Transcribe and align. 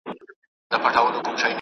هاوان 0.73 1.41